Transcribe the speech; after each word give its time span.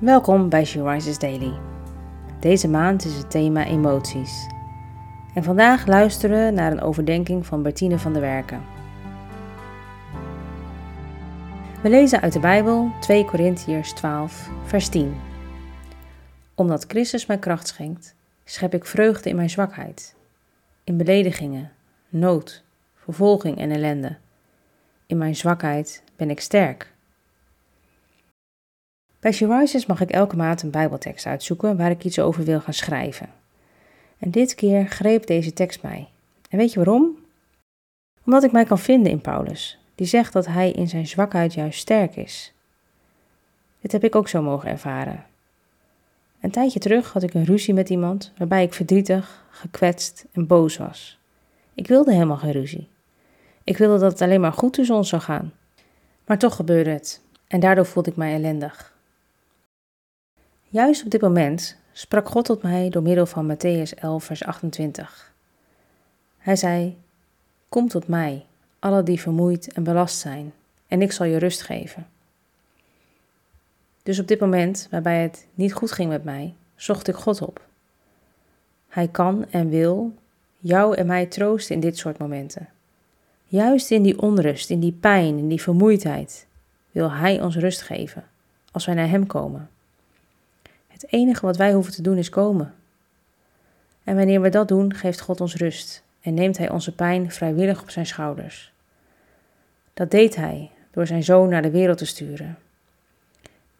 Welkom 0.00 0.48
bij 0.48 0.64
She 0.64 0.82
Rises 0.82 1.18
Daily. 1.18 1.52
Deze 2.40 2.68
maand 2.68 3.04
is 3.04 3.14
het 3.16 3.30
thema 3.30 3.64
emoties. 3.64 4.46
En 5.34 5.44
vandaag 5.44 5.86
luisteren 5.86 6.44
we 6.44 6.50
naar 6.50 6.72
een 6.72 6.80
overdenking 6.80 7.46
van 7.46 7.62
Bertine 7.62 7.98
van 7.98 8.12
der 8.12 8.22
Werken. 8.22 8.62
We 11.82 11.88
lezen 11.88 12.20
uit 12.20 12.32
de 12.32 12.40
Bijbel 12.40 12.90
2 13.00 13.24
Korintiërs 13.24 13.92
12, 13.92 14.48
vers 14.64 14.88
10. 14.88 15.16
Omdat 16.54 16.84
Christus 16.88 17.26
mij 17.26 17.38
kracht 17.38 17.68
schenkt, 17.68 18.14
schep 18.44 18.74
ik 18.74 18.84
vreugde 18.84 19.30
in 19.30 19.36
mijn 19.36 19.50
zwakheid, 19.50 20.14
in 20.84 20.96
beledigingen, 20.96 21.72
nood, 22.08 22.62
vervolging 22.94 23.58
en 23.58 23.70
ellende. 23.70 24.16
In 25.06 25.18
mijn 25.18 25.36
zwakheid 25.36 26.02
ben 26.16 26.30
ik 26.30 26.40
sterk. 26.40 26.96
Bij 29.28 29.36
She 29.36 29.84
mag 29.86 30.00
ik 30.00 30.10
elke 30.10 30.36
maand 30.36 30.62
een 30.62 30.70
Bijbeltekst 30.70 31.26
uitzoeken 31.26 31.76
waar 31.76 31.90
ik 31.90 32.04
iets 32.04 32.18
over 32.18 32.44
wil 32.44 32.60
gaan 32.60 32.74
schrijven. 32.74 33.28
En 34.18 34.30
dit 34.30 34.54
keer 34.54 34.86
greep 34.86 35.26
deze 35.26 35.52
tekst 35.52 35.82
mij. 35.82 36.08
En 36.50 36.58
weet 36.58 36.72
je 36.72 36.84
waarom? 36.84 37.18
Omdat 38.24 38.44
ik 38.44 38.52
mij 38.52 38.64
kan 38.64 38.78
vinden 38.78 39.12
in 39.12 39.20
Paulus, 39.20 39.78
die 39.94 40.06
zegt 40.06 40.32
dat 40.32 40.46
hij 40.46 40.70
in 40.70 40.88
zijn 40.88 41.06
zwakheid 41.06 41.54
juist 41.54 41.78
sterk 41.78 42.16
is. 42.16 42.52
Dit 43.80 43.92
heb 43.92 44.04
ik 44.04 44.14
ook 44.14 44.28
zo 44.28 44.42
mogen 44.42 44.70
ervaren. 44.70 45.24
Een 46.40 46.50
tijdje 46.50 46.78
terug 46.78 47.12
had 47.12 47.22
ik 47.22 47.34
een 47.34 47.44
ruzie 47.44 47.74
met 47.74 47.90
iemand 47.90 48.32
waarbij 48.36 48.62
ik 48.62 48.74
verdrietig, 48.74 49.44
gekwetst 49.50 50.24
en 50.32 50.46
boos 50.46 50.76
was. 50.76 51.18
Ik 51.74 51.86
wilde 51.86 52.12
helemaal 52.12 52.36
geen 52.36 52.52
ruzie. 52.52 52.88
Ik 53.64 53.76
wilde 53.76 53.98
dat 53.98 54.12
het 54.12 54.22
alleen 54.22 54.40
maar 54.40 54.52
goed 54.52 54.72
tussen 54.72 54.96
ons 54.96 55.08
zou 55.08 55.22
gaan. 55.22 55.52
Maar 56.26 56.38
toch 56.38 56.56
gebeurde 56.56 56.90
het 56.90 57.20
en 57.46 57.60
daardoor 57.60 57.86
voelde 57.86 58.10
ik 58.10 58.16
mij 58.16 58.34
ellendig. 58.34 58.96
Juist 60.70 61.04
op 61.04 61.10
dit 61.10 61.20
moment 61.20 61.76
sprak 61.92 62.28
God 62.28 62.44
tot 62.44 62.62
mij 62.62 62.88
door 62.88 63.02
middel 63.02 63.26
van 63.26 63.56
Matthäus 63.56 63.98
11, 63.98 64.24
vers 64.24 64.44
28. 64.44 65.32
Hij 66.38 66.56
zei: 66.56 66.96
Kom 67.68 67.88
tot 67.88 68.08
mij, 68.08 68.44
alle 68.78 69.02
die 69.02 69.20
vermoeid 69.20 69.72
en 69.72 69.82
belast 69.82 70.18
zijn, 70.18 70.52
en 70.86 71.02
ik 71.02 71.12
zal 71.12 71.26
je 71.26 71.38
rust 71.38 71.62
geven. 71.62 72.06
Dus 74.02 74.18
op 74.18 74.28
dit 74.28 74.40
moment, 74.40 74.88
waarbij 74.90 75.22
het 75.22 75.46
niet 75.54 75.72
goed 75.72 75.92
ging 75.92 76.08
met 76.08 76.24
mij, 76.24 76.54
zocht 76.76 77.08
ik 77.08 77.14
God 77.14 77.42
op. 77.42 77.66
Hij 78.88 79.08
kan 79.08 79.46
en 79.50 79.68
wil 79.68 80.14
jou 80.58 80.96
en 80.96 81.06
mij 81.06 81.26
troosten 81.26 81.74
in 81.74 81.80
dit 81.80 81.98
soort 81.98 82.18
momenten. 82.18 82.68
Juist 83.44 83.90
in 83.90 84.02
die 84.02 84.18
onrust, 84.18 84.70
in 84.70 84.80
die 84.80 84.96
pijn, 85.00 85.38
in 85.38 85.48
die 85.48 85.62
vermoeidheid, 85.62 86.46
wil 86.90 87.12
Hij 87.12 87.42
ons 87.42 87.56
rust 87.56 87.82
geven 87.82 88.24
als 88.72 88.86
wij 88.86 88.94
naar 88.94 89.08
Hem 89.08 89.26
komen. 89.26 89.68
Het 91.00 91.12
enige 91.12 91.46
wat 91.46 91.56
wij 91.56 91.72
hoeven 91.72 91.92
te 91.92 92.02
doen 92.02 92.16
is 92.16 92.28
komen. 92.28 92.74
En 94.04 94.16
wanneer 94.16 94.40
we 94.40 94.48
dat 94.48 94.68
doen, 94.68 94.94
geeft 94.94 95.20
God 95.20 95.40
ons 95.40 95.54
rust 95.54 96.02
en 96.20 96.34
neemt 96.34 96.58
Hij 96.58 96.70
onze 96.70 96.94
pijn 96.94 97.30
vrijwillig 97.30 97.82
op 97.82 97.90
zijn 97.90 98.06
schouders. 98.06 98.72
Dat 99.94 100.10
deed 100.10 100.36
Hij 100.36 100.70
door 100.90 101.06
zijn 101.06 101.22
zoon 101.22 101.48
naar 101.48 101.62
de 101.62 101.70
wereld 101.70 101.98
te 101.98 102.06
sturen. 102.06 102.58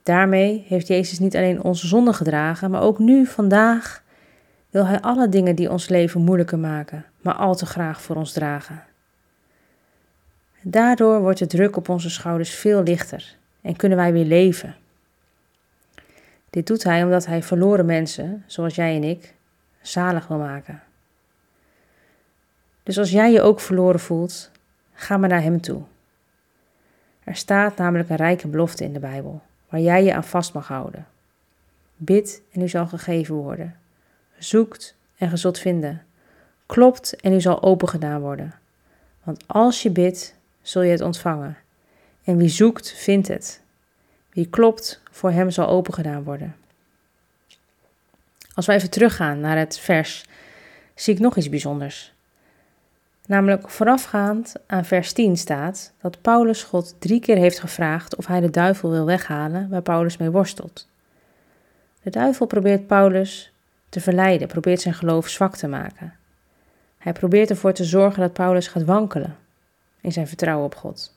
Daarmee 0.03 0.65
heeft 0.69 0.87
Jezus 0.87 1.19
niet 1.19 1.37
alleen 1.37 1.63
onze 1.63 1.87
zonde 1.87 2.13
gedragen, 2.13 2.71
maar 2.71 2.83
ook 2.83 2.99
nu, 2.99 3.27
vandaag, 3.27 4.03
wil 4.71 4.87
Hij 4.87 5.01
alle 5.01 5.29
dingen 5.29 5.55
die 5.55 5.71
ons 5.71 5.89
leven 5.89 6.21
moeilijker 6.21 6.59
maken, 6.59 7.05
maar 7.21 7.35
al 7.35 7.55
te 7.55 7.67
graag 7.67 8.03
voor 8.03 8.17
ons 8.17 8.33
dragen. 8.33 8.83
Daardoor 10.63 11.21
wordt 11.21 11.39
de 11.39 11.47
druk 11.47 11.77
op 11.77 11.89
onze 11.89 12.11
schouders 12.11 12.51
veel 12.51 12.83
lichter 12.83 13.37
en 13.61 13.77
kunnen 13.77 13.99
wij 13.99 14.13
weer 14.13 14.25
leven. 14.25 14.77
Dit 16.59 16.67
doet 16.67 16.85
hij 16.85 17.05
omdat 17.05 17.27
hij 17.27 17.43
verloren 17.43 17.87
mensen, 17.87 18.45
zoals 18.47 18.75
jij 18.75 18.97
en 18.97 19.05
ik, 19.05 19.35
zalig 19.81 20.27
wil 20.27 20.39
maken. 20.39 20.83
Dus 22.83 22.99
als 22.99 23.11
jij 23.11 23.33
je 23.33 23.43
ook 23.43 23.61
verloren 23.61 24.01
voelt, 24.01 24.51
ga 24.93 25.17
maar 25.17 25.29
naar 25.29 25.43
hem 25.43 25.61
toe. 25.61 25.83
Er 27.25 27.37
staat 27.37 27.77
namelijk 27.77 28.09
een 28.09 28.17
rijke 28.17 28.49
belofte 28.49 28.85
in 28.85 28.93
de 28.93 28.99
Bijbel, 28.99 29.43
waar 29.69 29.81
jij 29.81 30.05
je 30.05 30.15
aan 30.15 30.25
vast 30.25 30.53
mag 30.53 30.69
houden. 30.69 31.07
Bid 31.97 32.43
en 32.53 32.63
u 32.63 32.69
zal 32.69 32.87
gegeven 32.87 33.35
worden. 33.35 33.77
Zoekt 34.39 34.97
en 35.17 35.31
gezot 35.31 35.59
vinden. 35.59 36.03
Klopt 36.67 37.17
en 37.17 37.33
u 37.33 37.41
zal 37.41 37.63
opengedaan 37.63 38.21
worden. 38.21 38.55
Want 39.23 39.45
als 39.47 39.83
je 39.83 39.91
bidt, 39.91 40.35
zul 40.63 40.83
je 40.83 40.91
het 40.91 41.01
ontvangen. 41.01 41.57
En 42.25 42.37
wie 42.37 42.49
zoekt, 42.49 42.93
vindt 42.93 43.29
het. 43.29 43.61
Wie 44.39 44.49
klopt, 44.49 45.01
voor 45.11 45.31
hem 45.31 45.51
zal 45.51 45.69
opengedaan 45.69 46.23
worden. 46.23 46.57
Als 48.55 48.67
we 48.67 48.73
even 48.73 48.91
teruggaan 48.91 49.41
naar 49.41 49.59
het 49.59 49.79
vers, 49.79 50.25
zie 50.95 51.15
ik 51.15 51.21
nog 51.21 51.37
iets 51.37 51.49
bijzonders. 51.49 52.13
Namelijk 53.27 53.71
voorafgaand 53.71 54.55
aan 54.67 54.85
vers 54.85 55.13
10 55.13 55.37
staat 55.37 55.93
dat 56.01 56.21
Paulus 56.21 56.63
God 56.63 56.95
drie 56.99 57.21
keer 57.21 57.37
heeft 57.37 57.61
gevraagd 57.61 58.17
of 58.17 58.27
hij 58.27 58.41
de 58.41 58.51
duivel 58.51 58.91
wil 58.91 59.05
weghalen 59.05 59.69
waar 59.69 59.83
Paulus 59.83 60.17
mee 60.17 60.31
worstelt. 60.31 60.89
De 62.03 62.11
duivel 62.11 62.47
probeert 62.47 62.87
Paulus 62.87 63.53
te 63.89 64.01
verleiden, 64.01 64.49
probeert 64.49 64.81
zijn 64.81 64.95
geloof 64.95 65.29
zwak 65.29 65.57
te 65.57 65.69
maken. 65.69 66.15
Hij 66.99 67.13
probeert 67.13 67.51
ervoor 67.51 67.73
te 67.73 67.85
zorgen 67.85 68.21
dat 68.21 68.33
Paulus 68.33 68.69
gaat 68.69 68.85
wankelen 68.85 69.37
in 70.01 70.13
zijn 70.13 70.29
vertrouwen 70.29 70.65
op 70.65 70.75
God. 70.75 71.17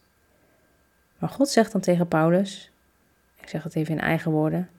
Maar 1.17 1.29
God 1.29 1.49
zegt 1.49 1.71
dan 1.71 1.81
tegen 1.81 2.07
Paulus: 2.07 2.70
ik 3.41 3.49
zeg 3.49 3.63
het 3.63 3.75
even 3.75 3.93
in 3.93 4.01
eigen 4.01 4.31
woorden. 4.31 4.69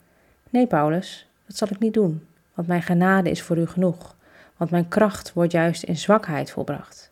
Nee, 0.50 0.66
Paulus, 0.66 1.28
dat 1.46 1.56
zal 1.56 1.68
ik 1.70 1.78
niet 1.78 1.94
doen, 1.94 2.26
want 2.54 2.68
mijn 2.68 2.82
genade 2.82 3.30
is 3.30 3.42
voor 3.42 3.58
u 3.58 3.66
genoeg, 3.66 4.16
want 4.56 4.70
mijn 4.70 4.88
kracht 4.88 5.32
wordt 5.32 5.52
juist 5.52 5.82
in 5.82 5.96
zwakheid 5.96 6.50
volbracht. 6.50 7.10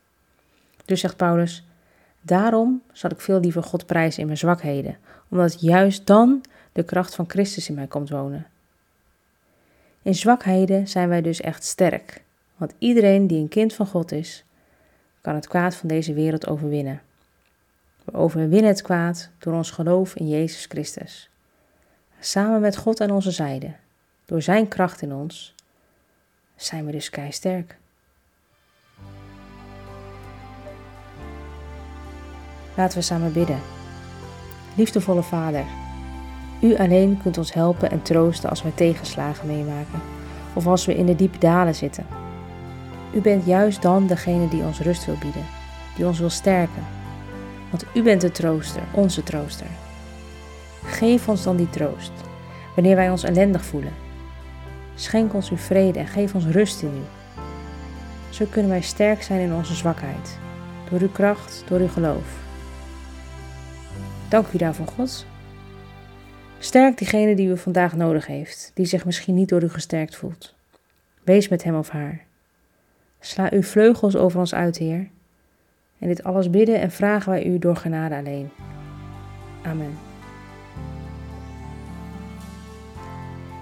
Dus 0.84 1.00
zegt 1.00 1.16
Paulus, 1.16 1.64
daarom 2.20 2.82
zal 2.92 3.10
ik 3.10 3.20
veel 3.20 3.40
liever 3.40 3.62
God 3.62 3.86
prijzen 3.86 4.20
in 4.20 4.26
mijn 4.26 4.38
zwakheden, 4.38 4.98
omdat 5.28 5.60
juist 5.60 6.06
dan 6.06 6.40
de 6.72 6.82
kracht 6.82 7.14
van 7.14 7.30
Christus 7.30 7.68
in 7.68 7.74
mij 7.74 7.86
komt 7.86 8.10
wonen. 8.10 8.46
In 10.02 10.14
zwakheden 10.14 10.88
zijn 10.88 11.08
wij 11.08 11.22
dus 11.22 11.40
echt 11.40 11.64
sterk, 11.64 12.22
want 12.56 12.72
iedereen 12.78 13.26
die 13.26 13.40
een 13.40 13.48
kind 13.48 13.74
van 13.74 13.86
God 13.86 14.12
is, 14.12 14.44
kan 15.20 15.34
het 15.34 15.48
kwaad 15.48 15.74
van 15.74 15.88
deze 15.88 16.12
wereld 16.14 16.46
overwinnen. 16.46 17.00
We 18.04 18.12
overwinnen 18.12 18.70
het 18.70 18.82
kwaad 18.82 19.30
door 19.38 19.54
ons 19.54 19.70
geloof 19.70 20.14
in 20.14 20.28
Jezus 20.28 20.66
Christus. 20.66 21.30
Samen 22.30 22.60
met 22.60 22.76
God 22.76 23.00
aan 23.00 23.10
onze 23.10 23.30
zijde, 23.30 23.72
door 24.24 24.42
Zijn 24.42 24.68
kracht 24.68 25.02
in 25.02 25.12
ons, 25.12 25.54
zijn 26.56 26.86
we 26.86 26.92
dus 26.92 27.10
sterk. 27.30 27.76
Laten 32.76 32.98
we 32.98 33.04
samen 33.04 33.32
bidden. 33.32 33.58
Liefdevolle 34.76 35.22
Vader, 35.22 35.64
U 36.62 36.76
alleen 36.76 37.18
kunt 37.22 37.38
ons 37.38 37.52
helpen 37.52 37.90
en 37.90 38.02
troosten 38.02 38.50
als 38.50 38.62
wij 38.62 38.72
tegenslagen 38.74 39.46
meemaken 39.46 40.00
of 40.54 40.66
als 40.66 40.86
we 40.86 40.94
in 40.94 41.06
de 41.06 41.16
diepe 41.16 41.38
dalen 41.38 41.74
zitten. 41.74 42.06
U 43.14 43.20
bent 43.20 43.44
juist 43.44 43.82
dan 43.82 44.06
degene 44.06 44.48
die 44.48 44.62
ons 44.62 44.80
rust 44.80 45.04
wil 45.06 45.18
bieden, 45.18 45.46
die 45.96 46.06
ons 46.06 46.18
wil 46.18 46.30
sterken. 46.30 46.86
Want 47.70 47.84
U 47.94 48.02
bent 48.02 48.20
de 48.20 48.30
trooster, 48.30 48.82
onze 48.92 49.22
trooster. 49.22 49.89
Geef 51.00 51.28
ons 51.28 51.42
dan 51.42 51.56
die 51.56 51.70
troost, 51.70 52.12
wanneer 52.74 52.96
wij 52.96 53.10
ons 53.10 53.22
ellendig 53.22 53.64
voelen. 53.64 53.92
Schenk 54.94 55.34
ons 55.34 55.50
uw 55.50 55.56
vrede 55.56 55.98
en 55.98 56.06
geef 56.06 56.34
ons 56.34 56.44
rust 56.44 56.82
in 56.82 56.88
u. 56.88 57.02
Zo 58.30 58.44
kunnen 58.50 58.70
wij 58.70 58.80
sterk 58.80 59.22
zijn 59.22 59.40
in 59.40 59.54
onze 59.54 59.74
zwakheid, 59.74 60.38
door 60.90 61.00
uw 61.00 61.08
kracht, 61.08 61.64
door 61.68 61.78
uw 61.78 61.88
geloof. 61.88 62.38
Dank 64.28 64.52
u 64.52 64.58
daarvoor, 64.58 64.86
God. 64.86 65.26
Sterk 66.58 66.98
diegene 66.98 67.34
die 67.34 67.48
u 67.48 67.58
vandaag 67.58 67.96
nodig 67.96 68.26
heeft, 68.26 68.70
die 68.74 68.86
zich 68.86 69.04
misschien 69.04 69.34
niet 69.34 69.48
door 69.48 69.62
u 69.62 69.68
gesterkt 69.68 70.16
voelt. 70.16 70.54
Wees 71.22 71.48
met 71.48 71.64
hem 71.64 71.76
of 71.76 71.88
haar. 71.88 72.24
Sla 73.20 73.48
uw 73.50 73.62
vleugels 73.62 74.16
over 74.16 74.38
ons 74.38 74.54
uit, 74.54 74.76
Heer. 74.76 75.08
En 75.98 76.08
dit 76.08 76.22
alles 76.22 76.50
bidden 76.50 76.80
en 76.80 76.90
vragen 76.90 77.30
wij 77.30 77.44
u 77.44 77.58
door 77.58 77.76
genade 77.76 78.16
alleen. 78.16 78.50
Amen. 79.62 80.09